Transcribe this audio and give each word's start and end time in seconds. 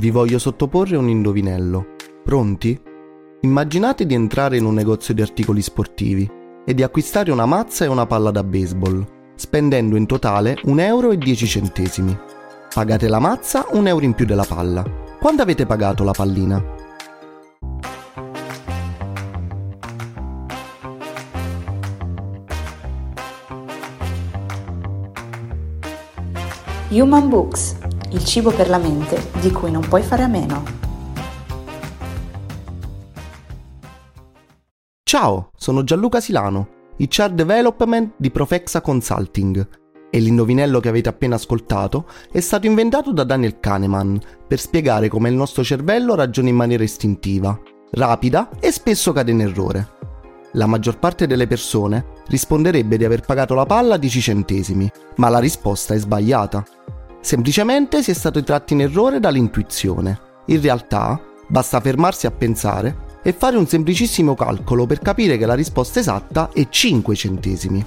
vi 0.00 0.10
voglio 0.10 0.38
sottoporre 0.38 0.96
un 0.96 1.10
indovinello. 1.10 1.94
Pronti? 2.24 2.80
Immaginate 3.42 4.06
di 4.06 4.14
entrare 4.14 4.56
in 4.56 4.64
un 4.64 4.72
negozio 4.72 5.12
di 5.12 5.20
articoli 5.20 5.60
sportivi 5.60 6.28
e 6.64 6.74
di 6.74 6.82
acquistare 6.82 7.30
una 7.30 7.44
mazza 7.44 7.84
e 7.84 7.88
una 7.88 8.06
palla 8.06 8.30
da 8.30 8.42
baseball, 8.42 9.06
spendendo 9.34 9.96
in 9.96 10.06
totale 10.06 10.58
1 10.64 10.80
euro 10.80 11.10
e 11.10 11.18
10 11.18 11.46
centesimi. 11.46 12.18
Pagate 12.72 13.08
la 13.08 13.18
mazza, 13.18 13.66
un 13.72 13.86
euro 13.86 14.04
in 14.06 14.14
più 14.14 14.24
della 14.24 14.44
palla. 14.44 14.82
Quando 15.20 15.42
avete 15.42 15.66
pagato 15.66 16.02
la 16.02 16.12
pallina? 16.12 16.78
Human 26.88 27.28
Books, 27.28 27.79
il 28.12 28.24
cibo 28.24 28.50
per 28.50 28.68
la 28.68 28.78
mente 28.78 29.30
di 29.40 29.52
cui 29.52 29.70
non 29.70 29.86
puoi 29.86 30.02
fare 30.02 30.22
a 30.22 30.26
meno. 30.26 30.88
Ciao, 35.02 35.50
sono 35.56 35.84
Gianluca 35.84 36.20
Silano, 36.20 36.68
HR 36.96 37.30
Development 37.30 38.14
di 38.16 38.30
Profexa 38.30 38.80
Consulting 38.80 39.68
e 40.10 40.18
l'indovinello 40.18 40.80
che 40.80 40.88
avete 40.88 41.08
appena 41.08 41.36
ascoltato 41.36 42.06
è 42.32 42.40
stato 42.40 42.66
inventato 42.66 43.12
da 43.12 43.24
Daniel 43.24 43.60
Kahneman 43.60 44.20
per 44.46 44.58
spiegare 44.58 45.08
come 45.08 45.28
il 45.28 45.36
nostro 45.36 45.62
cervello 45.62 46.14
ragiona 46.14 46.48
in 46.48 46.56
maniera 46.56 46.82
istintiva, 46.82 47.58
rapida 47.92 48.50
e 48.58 48.72
spesso 48.72 49.12
cade 49.12 49.30
in 49.30 49.40
errore. 49.40 49.98
La 50.54 50.66
maggior 50.66 50.98
parte 50.98 51.28
delle 51.28 51.46
persone 51.46 52.06
risponderebbe 52.26 52.96
di 52.96 53.04
aver 53.04 53.20
pagato 53.20 53.54
la 53.54 53.66
palla 53.66 53.94
a 53.94 53.98
10 53.98 54.20
centesimi, 54.20 54.90
ma 55.16 55.28
la 55.28 55.38
risposta 55.38 55.94
è 55.94 55.98
sbagliata. 55.98 56.64
Semplicemente 57.20 58.02
si 58.02 58.10
è 58.10 58.14
stati 58.14 58.42
tratti 58.42 58.72
in 58.72 58.80
errore 58.80 59.20
dall'intuizione. 59.20 60.18
In 60.46 60.60
realtà, 60.60 61.20
basta 61.46 61.80
fermarsi 61.80 62.26
a 62.26 62.30
pensare 62.30 63.08
e 63.22 63.32
fare 63.32 63.56
un 63.56 63.66
semplicissimo 63.66 64.34
calcolo 64.34 64.86
per 64.86 65.00
capire 65.00 65.36
che 65.36 65.46
la 65.46 65.54
risposta 65.54 66.00
esatta 66.00 66.50
è 66.52 66.68
5 66.68 67.14
centesimi. 67.14 67.84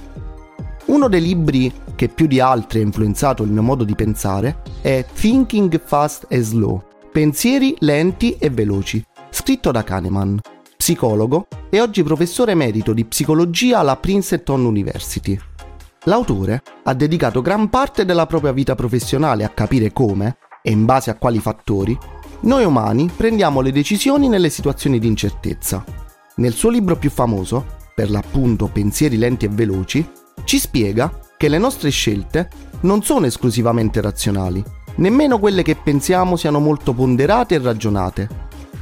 Uno 0.86 1.08
dei 1.08 1.20
libri 1.20 1.72
che 1.94 2.08
più 2.08 2.26
di 2.26 2.40
altri 2.40 2.78
ha 2.80 2.82
influenzato 2.82 3.42
il 3.42 3.50
mio 3.50 3.62
modo 3.62 3.84
di 3.84 3.94
pensare 3.94 4.62
è 4.80 5.04
Thinking 5.12 5.80
Fast 5.82 6.26
and 6.30 6.42
Slow, 6.42 6.82
Pensieri 7.10 7.76
lenti 7.78 8.36
e 8.38 8.50
veloci, 8.50 9.04
scritto 9.30 9.70
da 9.70 9.84
Kahneman, 9.84 10.40
psicologo 10.76 11.46
e 11.70 11.80
oggi 11.80 12.02
professore 12.02 12.52
emerito 12.52 12.92
di 12.92 13.04
psicologia 13.04 13.78
alla 13.78 13.96
Princeton 13.96 14.64
University. 14.64 15.38
L'autore 16.04 16.62
ha 16.82 16.92
dedicato 16.94 17.40
gran 17.40 17.70
parte 17.70 18.04
della 18.04 18.26
propria 18.26 18.52
vita 18.52 18.74
professionale 18.74 19.42
a 19.42 19.48
capire 19.48 19.92
come, 19.92 20.36
e 20.62 20.70
in 20.70 20.84
base 20.84 21.10
a 21.10 21.14
quali 21.14 21.38
fattori, 21.38 21.96
noi 22.40 22.64
umani 22.64 23.10
prendiamo 23.14 23.62
le 23.62 23.72
decisioni 23.72 24.28
nelle 24.28 24.50
situazioni 24.50 24.98
di 24.98 25.06
incertezza. 25.06 25.82
Nel 26.36 26.52
suo 26.52 26.68
libro 26.68 26.96
più 26.96 27.10
famoso, 27.10 27.64
per 27.94 28.10
l'appunto 28.10 28.66
Pensieri 28.66 29.16
lenti 29.16 29.46
e 29.46 29.48
veloci, 29.48 30.06
ci 30.44 30.58
spiega 30.58 31.20
che 31.38 31.48
le 31.48 31.58
nostre 31.58 31.88
scelte 31.88 32.50
non 32.80 33.02
sono 33.02 33.24
esclusivamente 33.24 34.02
razionali, 34.02 34.62
nemmeno 34.96 35.38
quelle 35.38 35.62
che 35.62 35.76
pensiamo 35.76 36.36
siano 36.36 36.60
molto 36.60 36.92
ponderate 36.92 37.54
e 37.54 37.58
ragionate, 37.58 38.28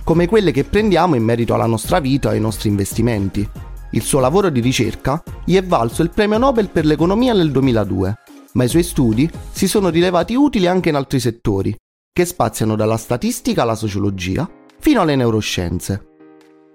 come 0.02 0.26
quelle 0.26 0.50
che 0.50 0.64
prendiamo 0.64 1.14
in 1.14 1.22
merito 1.22 1.54
alla 1.54 1.66
nostra 1.66 2.00
vita 2.00 2.30
e 2.30 2.34
ai 2.34 2.40
nostri 2.40 2.68
investimenti. 2.68 3.48
Il 3.94 4.02
suo 4.02 4.20
lavoro 4.20 4.48
di 4.48 4.60
ricerca 4.60 5.22
gli 5.44 5.54
è 5.54 5.62
valso 5.62 6.02
il 6.02 6.10
premio 6.10 6.38
Nobel 6.38 6.70
per 6.70 6.86
l'economia 6.86 7.34
nel 7.34 7.50
2002, 7.50 8.14
ma 8.52 8.64
i 8.64 8.68
suoi 8.68 8.82
studi 8.82 9.30
si 9.50 9.68
sono 9.68 9.90
rilevati 9.90 10.34
utili 10.34 10.66
anche 10.66 10.88
in 10.88 10.94
altri 10.94 11.20
settori, 11.20 11.76
che 12.10 12.24
spaziano 12.24 12.74
dalla 12.74 12.96
statistica 12.96 13.62
alla 13.62 13.74
sociologia 13.74 14.48
fino 14.78 15.02
alle 15.02 15.14
neuroscienze. 15.14 16.06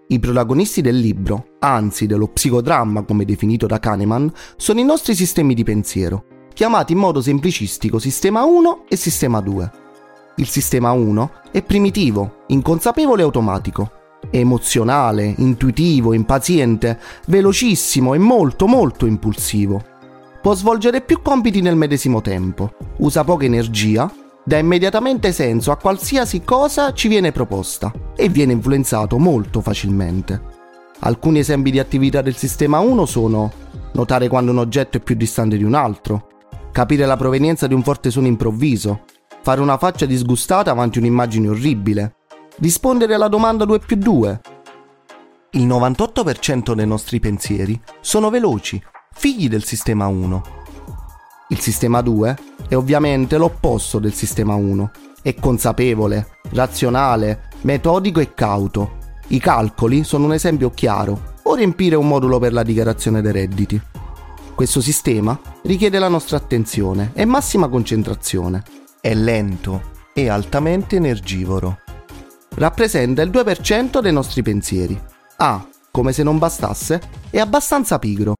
I 0.09 0.19
protagonisti 0.19 0.81
del 0.81 0.97
libro, 0.97 1.55
anzi 1.59 2.05
dello 2.05 2.27
psicodramma 2.27 3.03
come 3.03 3.25
definito 3.25 3.65
da 3.65 3.79
Kahneman, 3.79 4.31
sono 4.55 4.79
i 4.79 4.85
nostri 4.85 5.15
sistemi 5.15 5.53
di 5.53 5.63
pensiero, 5.63 6.25
chiamati 6.53 6.93
in 6.93 6.99
modo 6.99 7.19
semplicistico 7.19 7.99
sistema 7.99 8.45
1 8.45 8.85
e 8.87 8.95
sistema 8.95 9.41
2. 9.41 9.71
Il 10.37 10.47
sistema 10.47 10.91
1 10.91 11.31
è 11.51 11.63
primitivo, 11.63 12.43
inconsapevole 12.47 13.21
e 13.21 13.25
automatico. 13.25 13.91
Emozionale, 14.29 15.33
intuitivo, 15.37 16.13
impaziente, 16.13 16.99
velocissimo 17.27 18.13
e 18.13 18.17
molto 18.17 18.67
molto 18.67 19.05
impulsivo. 19.05 19.83
Può 20.41 20.53
svolgere 20.53 21.01
più 21.01 21.21
compiti 21.21 21.61
nel 21.61 21.75
medesimo 21.75 22.21
tempo, 22.21 22.73
usa 22.97 23.23
poca 23.23 23.45
energia, 23.45 24.11
dà 24.43 24.57
immediatamente 24.57 25.31
senso 25.31 25.71
a 25.71 25.77
qualsiasi 25.77 26.43
cosa 26.43 26.93
ci 26.93 27.09
viene 27.09 27.31
proposta 27.31 27.91
e 28.15 28.29
viene 28.29 28.53
influenzato 28.53 29.17
molto 29.17 29.61
facilmente. 29.61 30.55
Alcuni 30.99 31.39
esempi 31.39 31.69
di 31.69 31.79
attività 31.79 32.21
del 32.21 32.35
sistema 32.35 32.79
1 32.79 33.05
sono 33.05 33.51
notare 33.93 34.27
quando 34.27 34.51
un 34.51 34.59
oggetto 34.59 34.97
è 34.97 34.99
più 35.01 35.15
distante 35.15 35.57
di 35.57 35.63
un 35.63 35.73
altro, 35.73 36.27
capire 36.71 37.05
la 37.05 37.17
provenienza 37.17 37.67
di 37.67 37.73
un 37.73 37.83
forte 37.83 38.09
suono 38.09 38.27
improvviso, 38.27 39.01
fare 39.41 39.61
una 39.61 39.77
faccia 39.77 40.05
disgustata 40.05 40.71
avanti 40.71 40.99
un'immagine 40.99 41.49
orribile, 41.49 42.15
rispondere 42.59 43.13
alla 43.13 43.27
domanda 43.27 43.65
2 43.65 43.79
più 43.79 43.95
2. 43.95 44.41
Il 45.51 45.67
98% 45.67 46.73
dei 46.73 46.87
nostri 46.87 47.19
pensieri 47.19 47.79
sono 48.01 48.29
veloci, 48.29 48.81
figli 49.13 49.47
del 49.47 49.63
sistema 49.63 50.07
1. 50.07 50.43
Il 51.49 51.59
sistema 51.59 52.01
2 52.01 52.37
è 52.67 52.75
ovviamente 52.75 53.37
l'opposto 53.37 53.99
del 53.99 54.13
sistema 54.13 54.55
1. 54.55 54.91
È 55.21 55.33
consapevole, 55.35 56.39
razionale, 56.51 57.49
metodico 57.61 58.19
e 58.19 58.33
cauto. 58.33 58.97
I 59.27 59.39
calcoli 59.39 60.03
sono 60.03 60.25
un 60.25 60.33
esempio 60.33 60.69
chiaro, 60.71 61.35
o 61.43 61.55
riempire 61.55 61.95
un 61.95 62.07
modulo 62.07 62.39
per 62.39 62.53
la 62.53 62.63
dichiarazione 62.63 63.21
dei 63.21 63.31
redditi. 63.31 63.81
Questo 64.53 64.81
sistema 64.81 65.39
richiede 65.63 65.99
la 65.99 66.07
nostra 66.07 66.37
attenzione 66.37 67.11
e 67.13 67.25
massima 67.25 67.67
concentrazione 67.67 68.63
è 68.99 69.13
lento 69.13 69.95
e 70.13 70.29
altamente 70.29 70.95
energivoro. 70.95 71.79
Rappresenta 72.59 73.21
il 73.21 73.29
2% 73.29 74.01
dei 74.01 74.11
nostri 74.11 74.41
pensieri. 74.41 74.99
Ah, 75.37 75.67
come 75.91 76.11
se 76.11 76.23
non 76.23 76.39
bastasse, 76.39 76.99
è 77.29 77.37
abbastanza 77.37 77.99
pigro. 77.99 78.33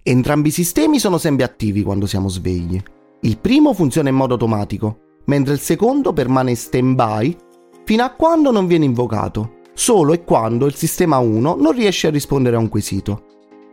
Entrambi 0.00 0.48
i 0.48 0.52
sistemi 0.52 1.00
sono 1.00 1.18
sempre 1.18 1.44
attivi 1.44 1.82
quando 1.82 2.06
siamo 2.06 2.28
svegli. 2.28 2.80
Il 3.22 3.38
primo 3.38 3.74
funziona 3.74 4.10
in 4.10 4.14
modo 4.14 4.34
automatico, 4.34 5.18
mentre 5.24 5.54
il 5.54 5.58
secondo 5.58 6.12
permane 6.12 6.50
in 6.50 6.56
stand-by 6.56 7.36
fino 7.84 8.04
a 8.04 8.10
quando 8.10 8.52
non 8.52 8.68
viene 8.68 8.84
invocato, 8.84 9.54
solo 9.74 10.12
e 10.12 10.22
quando 10.22 10.66
il 10.66 10.76
sistema 10.76 11.18
1 11.18 11.56
non 11.56 11.72
riesce 11.72 12.06
a 12.06 12.10
rispondere 12.10 12.54
a 12.54 12.60
un 12.60 12.68
quesito. 12.68 13.24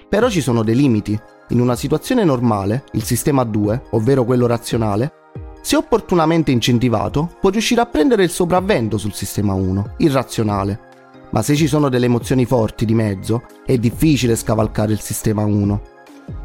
Però 0.09 0.29
ci 0.29 0.41
sono 0.41 0.63
dei 0.63 0.75
limiti. 0.75 1.19
In 1.49 1.61
una 1.61 1.75
situazione 1.75 2.23
normale, 2.23 2.85
il 2.93 3.03
sistema 3.03 3.43
2, 3.43 3.83
ovvero 3.91 4.25
quello 4.25 4.47
razionale, 4.47 5.13
se 5.61 5.75
opportunamente 5.75 6.51
incentivato, 6.51 7.35
può 7.39 7.49
riuscire 7.49 7.81
a 7.81 7.85
prendere 7.85 8.23
il 8.23 8.29
sopravvento 8.29 8.97
sul 8.97 9.13
sistema 9.13 9.53
1, 9.53 9.95
irrazionale. 9.97 10.87
Ma 11.31 11.41
se 11.41 11.55
ci 11.55 11.67
sono 11.67 11.89
delle 11.89 12.05
emozioni 12.05 12.45
forti 12.45 12.85
di 12.85 12.93
mezzo, 12.93 13.43
è 13.65 13.77
difficile 13.77 14.35
scavalcare 14.35 14.93
il 14.93 15.01
sistema 15.01 15.43
1. 15.43 15.81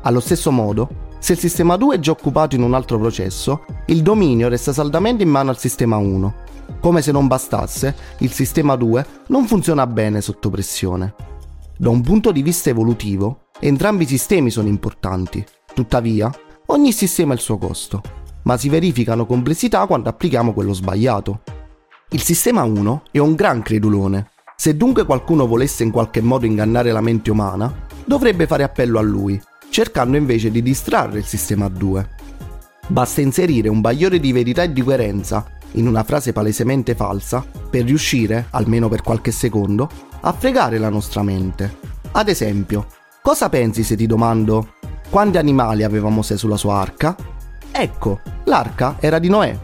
Allo 0.02 0.20
stesso 0.20 0.50
modo, 0.50 1.12
se 1.18 1.32
il 1.32 1.38
sistema 1.38 1.76
2 1.76 1.96
è 1.96 1.98
già 2.00 2.10
occupato 2.10 2.54
in 2.54 2.62
un 2.62 2.74
altro 2.74 2.98
processo, 2.98 3.64
il 3.86 4.02
dominio 4.02 4.48
resta 4.48 4.72
saldamente 4.72 5.22
in 5.22 5.30
mano 5.30 5.50
al 5.50 5.58
sistema 5.58 5.96
1. 5.96 6.34
Come 6.80 7.00
se 7.00 7.12
non 7.12 7.28
bastasse, 7.28 7.94
il 8.18 8.32
sistema 8.32 8.74
2 8.76 9.06
non 9.28 9.46
funziona 9.46 9.86
bene 9.86 10.20
sotto 10.20 10.50
pressione. 10.50 11.14
Da 11.78 11.88
un 11.88 12.02
punto 12.02 12.30
di 12.30 12.42
vista 12.42 12.68
evolutivo, 12.68 13.46
entrambi 13.60 14.02
i 14.02 14.08
sistemi 14.08 14.50
sono 14.50 14.68
importanti. 14.68 15.42
Tuttavia, 15.72 16.30
ogni 16.66 16.92
sistema 16.92 17.32
ha 17.32 17.36
il 17.36 17.40
suo 17.40 17.56
costo 17.56 18.22
ma 18.44 18.56
si 18.56 18.68
verificano 18.68 19.26
complessità 19.26 19.86
quando 19.86 20.08
applichiamo 20.08 20.52
quello 20.52 20.72
sbagliato. 20.72 21.42
Il 22.10 22.22
sistema 22.22 22.62
1 22.62 23.02
è 23.10 23.18
un 23.18 23.34
gran 23.34 23.62
credulone. 23.62 24.30
Se 24.56 24.76
dunque 24.76 25.04
qualcuno 25.04 25.46
volesse 25.46 25.82
in 25.82 25.90
qualche 25.90 26.20
modo 26.20 26.46
ingannare 26.46 26.92
la 26.92 27.00
mente 27.00 27.30
umana, 27.30 27.72
dovrebbe 28.04 28.46
fare 28.46 28.62
appello 28.62 28.98
a 28.98 29.02
lui, 29.02 29.40
cercando 29.68 30.16
invece 30.16 30.50
di 30.50 30.62
distrarre 30.62 31.18
il 31.18 31.24
sistema 31.24 31.68
2. 31.68 32.08
Basta 32.86 33.20
inserire 33.20 33.68
un 33.68 33.80
bagliore 33.80 34.20
di 34.20 34.32
verità 34.32 34.62
e 34.62 34.72
di 34.72 34.82
coerenza 34.82 35.46
in 35.72 35.88
una 35.88 36.04
frase 36.04 36.32
palesemente 36.32 36.94
falsa 36.94 37.44
per 37.70 37.84
riuscire, 37.84 38.46
almeno 38.50 38.88
per 38.88 39.02
qualche 39.02 39.32
secondo, 39.32 39.88
a 40.20 40.32
fregare 40.32 40.78
la 40.78 40.88
nostra 40.88 41.22
mente. 41.22 41.78
Ad 42.12 42.28
esempio, 42.28 42.86
cosa 43.22 43.48
pensi 43.48 43.82
se 43.82 43.96
ti 43.96 44.06
domando 44.06 44.74
quanti 45.10 45.38
animali 45.38 45.82
aveva 45.82 46.10
Mosè 46.10 46.36
sulla 46.36 46.56
sua 46.56 46.76
arca? 46.76 47.16
Ecco, 47.76 48.20
l'arca 48.44 48.98
era 49.00 49.18
di 49.18 49.28
Noè. 49.28 49.58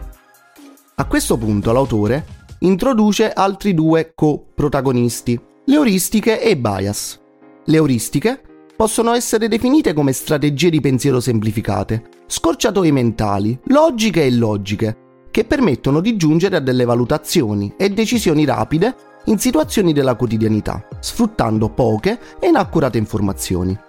A 0.95 1.05
questo 1.05 1.37
punto 1.37 1.71
l'autore 1.71 2.25
introduce 2.59 3.31
altri 3.31 3.73
due 3.73 4.11
co-protagonisti, 4.13 5.39
le 5.63 5.75
euristiche 5.75 6.41
e 6.41 6.57
bias. 6.57 7.17
Le 7.63 7.75
euristiche 7.77 8.41
possono 8.75 9.13
essere 9.13 9.47
definite 9.47 9.93
come 9.93 10.11
strategie 10.11 10.69
di 10.69 10.81
pensiero 10.81 11.21
semplificate, 11.21 12.03
scorciatoie 12.27 12.91
mentali, 12.91 13.57
logiche 13.67 14.23
e 14.23 14.27
illogiche, 14.27 14.97
che 15.31 15.45
permettono 15.45 16.01
di 16.01 16.17
giungere 16.17 16.57
a 16.57 16.59
delle 16.59 16.83
valutazioni 16.83 17.73
e 17.77 17.91
decisioni 17.91 18.43
rapide 18.43 18.93
in 19.27 19.39
situazioni 19.39 19.93
della 19.93 20.15
quotidianità, 20.15 20.85
sfruttando 20.99 21.69
poche 21.69 22.19
e 22.41 22.49
inaccurate 22.49 22.97
informazioni. 22.97 23.79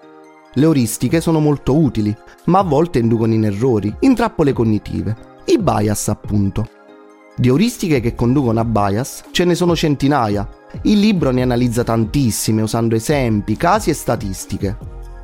Le 0.54 0.64
euristiche 0.64 1.22
sono 1.22 1.40
molto 1.40 1.74
utili, 1.74 2.14
ma 2.46 2.58
a 2.58 2.64
volte 2.64 2.98
inducono 2.98 3.32
in 3.32 3.44
errori, 3.44 3.94
in 4.00 4.14
trappole 4.14 4.52
cognitive, 4.52 5.16
i 5.46 5.58
bias 5.58 6.08
appunto. 6.08 6.68
Di 7.34 7.48
euristiche 7.48 8.00
che 8.00 8.14
conducono 8.14 8.60
a 8.60 8.64
bias 8.64 9.24
ce 9.30 9.44
ne 9.44 9.54
sono 9.54 9.74
centinaia. 9.74 10.46
Il 10.82 10.98
libro 10.98 11.30
ne 11.30 11.40
analizza 11.40 11.82
tantissime 11.84 12.60
usando 12.60 12.94
esempi, 12.94 13.56
casi 13.56 13.88
e 13.88 13.94
statistiche. 13.94 14.76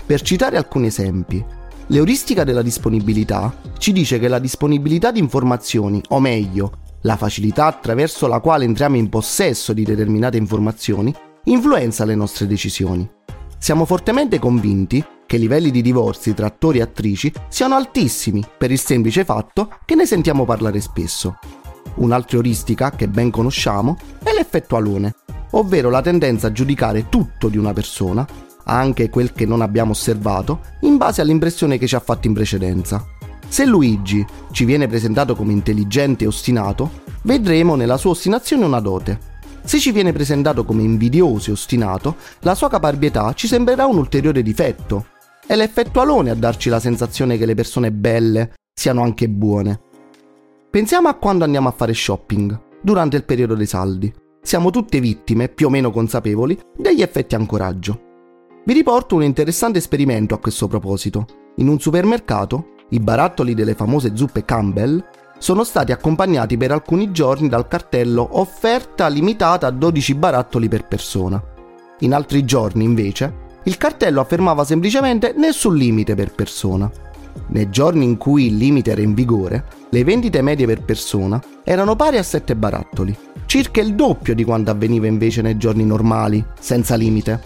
Per 0.07 0.23
citare 0.23 0.57
alcuni 0.57 0.87
esempi, 0.87 1.45
l'euristica 1.89 2.45
della 2.45 2.63
disponibilità 2.63 3.55
ci 3.77 3.93
dice 3.93 4.19
che 4.19 4.29
la 4.29 4.39
disponibilità 4.39 5.11
di 5.11 5.19
informazioni, 5.19 6.01
o 6.09 6.21
meglio, 6.21 6.73
la 7.03 7.17
facilità 7.17 7.67
attraverso 7.67 8.27
la 8.27 8.41
quale 8.41 8.65
entriamo 8.65 8.97
in 8.97 9.11
possesso 9.11 9.75
di 9.75 9.85
determinate 9.85 10.39
informazioni, 10.39 11.15
influenza 11.45 12.07
le 12.07 12.15
nostre 12.15 12.47
decisioni. 12.47 13.07
Siamo 13.59 13.85
fortemente 13.85 14.39
convinti 14.39 15.05
che 15.29 15.37
i 15.37 15.41
livelli 15.41 15.71
di 15.71 15.83
divorzi 15.83 16.33
tra 16.33 16.47
attori 16.47 16.79
e 16.79 16.83
attrici 16.83 17.31
siano 17.49 17.75
altissimi 17.75 18.43
per 18.57 18.71
il 18.71 18.81
semplice 18.81 19.27
fatto 19.27 19.69
che 19.85 19.95
ne 19.95 20.07
sentiamo 20.07 20.47
parlare 20.47 20.81
spesso. 20.81 21.39
Un'altra 21.97 22.39
euristica 22.39 22.93
che 22.93 23.09
ben 23.09 23.31
conosciamo 23.31 23.99
è 24.23 24.33
l'effetto 24.33 24.75
alone, 24.77 25.17
ovvero 25.51 25.91
la 25.91 26.01
tendenza 26.01 26.47
a 26.47 26.53
giudicare 26.53 27.11
tutto 27.11 27.49
di 27.49 27.59
una 27.59 27.75
persona, 27.75 28.27
anche 28.65 29.11
quel 29.11 29.33
che 29.33 29.45
non 29.45 29.61
abbiamo 29.61 29.91
osservato, 29.91 30.61
in 30.81 30.97
base 30.97 31.21
all'impressione 31.21 31.77
che 31.77 31.87
ci 31.87 31.95
ha 31.95 32.01
fatto 32.01 32.27
in 32.27 32.33
precedenza. 32.33 33.07
Se 33.47 33.67
Luigi 33.67 34.25
ci 34.51 34.65
viene 34.65 34.87
presentato 34.87 35.37
come 35.37 35.53
intelligente 35.53 36.25
e 36.25 36.29
ostinato, 36.29 37.03
vedremo 37.25 37.75
nella 37.75 37.99
sua 37.99 38.13
ostinazione 38.13 38.65
una 38.65 38.81
dote. 38.81 39.37
Se 39.63 39.79
ci 39.79 39.93
viene 39.93 40.15
presentato 40.15 40.65
come 40.65 40.85
invidioso 40.85 41.51
e 41.51 41.53
ostinato, 41.53 42.17
la 42.41 42.55
sua 42.55 42.71
caparbietà 42.71 43.35
ci 43.35 43.47
sembrerà 43.47 43.85
un 43.85 43.99
ulteriore 43.99 44.41
difetto. 44.41 45.17
È 45.49 45.57
l'effetto 45.57 46.03
alone 46.03 46.29
a 46.29 46.35
darci 46.35 46.69
la 46.69 46.79
sensazione 46.79 47.39
che 47.39 47.47
le 47.47 47.55
persone 47.55 47.91
belle 47.91 48.53
siano 48.71 49.01
anche 49.01 49.31
buone. 49.31 49.81
Pensiamo 50.71 51.09
a 51.09 51.15
quando 51.15 51.45
andiamo 51.45 51.69
a 51.69 51.75
fare 51.75 51.95
shopping, 51.95 52.65
durante 52.83 53.17
il 53.17 53.25
periodo 53.25 53.55
dei 53.55 53.65
saldi. 53.65 54.13
Siamo 54.43 54.69
tutte 54.69 55.01
vittime, 55.01 55.49
più 55.49 55.69
o 55.69 55.71
meno 55.71 55.91
consapevoli, 55.91 56.61
degli 56.77 57.01
effetti 57.01 57.35
ancoraggio. 57.35 58.03
Vi 58.63 58.75
riporto 58.75 59.15
un 59.15 59.23
interessante 59.23 59.79
esperimento 59.79 60.35
a 60.35 60.39
questo 60.39 60.69
proposito. 60.69 61.25
In 61.57 61.69
un 61.69 61.81
supermercato, 61.81 62.75
i 62.91 63.01
barattoli 63.01 63.55
delle 63.55 63.73
famose 63.73 64.15
zuppe 64.15 64.45
Campbell 64.45 65.03
sono 65.39 65.65
stati 65.65 65.93
accompagnati 65.93 66.59
per 66.59 66.73
alcuni 66.73 67.11
giorni 67.11 67.49
dal 67.49 67.69
cartello 67.69 68.29
offerta 68.33 69.09
limitata 69.09 69.67
a 69.67 69.71
12 69.71 70.15
barattoli 70.15 70.69
per 70.69 70.87
persona. 70.87 71.43
In 72.01 72.13
altri 72.13 72.45
giorni, 72.45 72.85
invece, 72.85 73.47
il 73.69 73.77
cartello 73.77 74.23
affermava 74.23 74.65
semplicemente 74.65 75.35
nessun 75.37 75.77
limite 75.77 76.15
per 76.15 76.33
persona. 76.33 76.91
Nei 77.49 77.69
giorni 77.69 78.05
in 78.05 78.17
cui 78.17 78.47
il 78.47 78.57
limite 78.57 78.93
era 78.93 79.03
in 79.03 79.13
vigore, 79.13 79.65
le 79.91 80.05
vendite 80.05 80.41
medie 80.41 80.67
per 80.67 80.83
persona 80.83 81.41
erano 81.63 81.95
pari 81.95 82.17
a 82.17 82.23
7 82.23 82.57
barattoli, 82.57 83.15
circa 83.45 83.83
il 83.83 83.95
doppio 83.95 84.35
di 84.35 84.43
quanto 84.43 84.71
avveniva 84.71 85.07
invece 85.07 85.43
nei 85.43 85.59
giorni 85.59 85.85
normali, 85.85 86.43
senza 86.59 86.95
limite. 86.95 87.41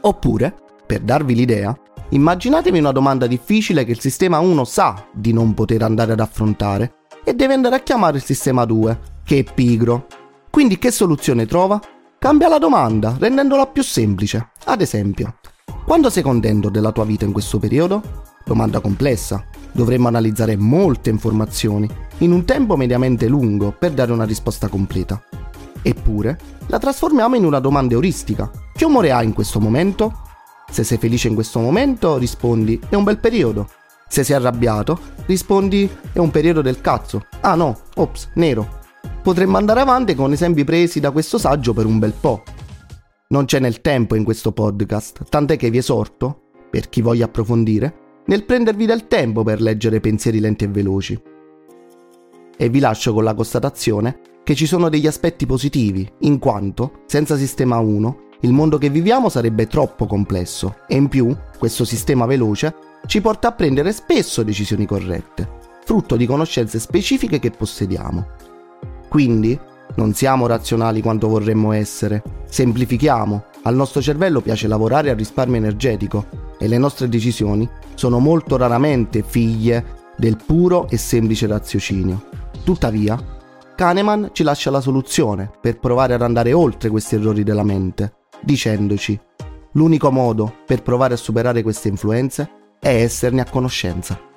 Oppure, 0.00 0.54
per 0.84 1.00
darvi 1.00 1.36
l'idea, 1.36 1.76
immaginatevi 2.10 2.80
una 2.80 2.92
domanda 2.92 3.28
difficile 3.28 3.84
che 3.84 3.92
il 3.92 4.00
sistema 4.00 4.40
1 4.40 4.64
sa 4.64 5.06
di 5.12 5.32
non 5.32 5.54
poter 5.54 5.82
andare 5.82 6.12
ad 6.12 6.20
affrontare 6.20 6.94
e 7.22 7.34
deve 7.34 7.54
andare 7.54 7.76
a 7.76 7.82
chiamare 7.82 8.16
il 8.16 8.24
sistema 8.24 8.64
2, 8.64 8.98
che 9.24 9.38
è 9.38 9.44
pigro. 9.54 10.06
Quindi 10.50 10.78
che 10.78 10.90
soluzione 10.90 11.46
trova? 11.46 11.80
Cambia 12.22 12.46
la 12.46 12.58
domanda, 12.58 13.16
rendendola 13.18 13.66
più 13.66 13.82
semplice. 13.82 14.50
Ad 14.66 14.80
esempio, 14.80 15.38
quando 15.84 16.08
sei 16.08 16.22
contento 16.22 16.68
della 16.68 16.92
tua 16.92 17.04
vita 17.04 17.24
in 17.24 17.32
questo 17.32 17.58
periodo? 17.58 18.00
Domanda 18.44 18.78
complessa. 18.78 19.44
Dovremmo 19.72 20.06
analizzare 20.06 20.54
molte 20.54 21.10
informazioni 21.10 21.90
in 22.18 22.30
un 22.30 22.44
tempo 22.44 22.76
mediamente 22.76 23.26
lungo 23.26 23.74
per 23.76 23.90
dare 23.90 24.12
una 24.12 24.22
risposta 24.22 24.68
completa. 24.68 25.20
Eppure, 25.82 26.38
la 26.68 26.78
trasformiamo 26.78 27.34
in 27.34 27.44
una 27.44 27.58
domanda 27.58 27.94
euristica. 27.94 28.48
Che 28.72 28.84
umore 28.84 29.10
hai 29.10 29.24
in 29.24 29.32
questo 29.32 29.58
momento? 29.58 30.20
Se 30.70 30.84
sei 30.84 30.98
felice 30.98 31.26
in 31.26 31.34
questo 31.34 31.58
momento, 31.58 32.18
rispondi 32.18 32.80
è 32.88 32.94
un 32.94 33.02
bel 33.02 33.18
periodo. 33.18 33.68
Se 34.06 34.22
sei 34.22 34.36
arrabbiato, 34.36 34.96
rispondi 35.26 35.90
è 36.12 36.20
un 36.20 36.30
periodo 36.30 36.62
del 36.62 36.80
cazzo. 36.80 37.26
Ah 37.40 37.56
no, 37.56 37.80
ops, 37.96 38.28
nero. 38.34 38.78
Potremmo 39.22 39.56
andare 39.56 39.78
avanti 39.78 40.16
con 40.16 40.32
esempi 40.32 40.64
presi 40.64 40.98
da 40.98 41.12
questo 41.12 41.38
saggio 41.38 41.72
per 41.72 41.86
un 41.86 42.00
bel 42.00 42.12
po'. 42.12 42.42
Non 43.28 43.44
c'è 43.44 43.60
nel 43.60 43.80
tempo 43.80 44.16
in 44.16 44.24
questo 44.24 44.50
podcast, 44.50 45.28
tant'è 45.28 45.56
che 45.56 45.70
vi 45.70 45.78
esorto, 45.78 46.40
per 46.68 46.88
chi 46.88 47.02
voglia 47.02 47.26
approfondire, 47.26 48.22
nel 48.26 48.44
prendervi 48.44 48.84
del 48.84 49.06
tempo 49.06 49.44
per 49.44 49.60
leggere 49.60 50.00
pensieri 50.00 50.40
lenti 50.40 50.64
e 50.64 50.68
veloci. 50.68 51.22
E 52.56 52.68
vi 52.68 52.80
lascio 52.80 53.12
con 53.12 53.22
la 53.22 53.34
constatazione 53.34 54.18
che 54.42 54.56
ci 54.56 54.66
sono 54.66 54.88
degli 54.88 55.06
aspetti 55.06 55.46
positivi, 55.46 56.10
in 56.22 56.40
quanto, 56.40 57.02
senza 57.06 57.36
sistema 57.36 57.78
1, 57.78 58.16
il 58.40 58.52
mondo 58.52 58.76
che 58.76 58.90
viviamo 58.90 59.28
sarebbe 59.28 59.68
troppo 59.68 60.06
complesso 60.06 60.78
e 60.88 60.96
in 60.96 61.06
più, 61.06 61.32
questo 61.60 61.84
sistema 61.84 62.26
veloce 62.26 62.74
ci 63.06 63.20
porta 63.20 63.48
a 63.48 63.52
prendere 63.52 63.92
spesso 63.92 64.42
decisioni 64.42 64.84
corrette, 64.84 65.48
frutto 65.84 66.16
di 66.16 66.26
conoscenze 66.26 66.80
specifiche 66.80 67.38
che 67.38 67.52
possediamo. 67.52 68.41
Quindi, 69.12 69.60
non 69.96 70.14
siamo 70.14 70.46
razionali 70.46 71.02
quanto 71.02 71.28
vorremmo 71.28 71.72
essere, 71.72 72.22
semplifichiamo, 72.48 73.44
al 73.64 73.74
nostro 73.74 74.00
cervello 74.00 74.40
piace 74.40 74.66
lavorare 74.66 75.10
a 75.10 75.14
risparmio 75.14 75.58
energetico 75.58 76.24
e 76.58 76.66
le 76.66 76.78
nostre 76.78 77.10
decisioni 77.10 77.68
sono 77.92 78.20
molto 78.20 78.56
raramente 78.56 79.22
figlie 79.22 80.14
del 80.16 80.38
puro 80.42 80.88
e 80.88 80.96
semplice 80.96 81.46
raziocinio. 81.46 82.24
Tuttavia, 82.64 83.22
Kahneman 83.76 84.30
ci 84.32 84.44
lascia 84.44 84.70
la 84.70 84.80
soluzione 84.80 85.50
per 85.60 85.78
provare 85.78 86.14
ad 86.14 86.22
andare 86.22 86.54
oltre 86.54 86.88
questi 86.88 87.16
errori 87.16 87.42
della 87.42 87.64
mente, 87.64 88.14
dicendoci 88.40 89.20
l'unico 89.72 90.10
modo 90.10 90.54
per 90.64 90.80
provare 90.80 91.12
a 91.12 91.18
superare 91.18 91.62
queste 91.62 91.88
influenze 91.88 92.50
è 92.80 92.88
esserne 92.88 93.42
a 93.42 93.50
conoscenza. 93.50 94.31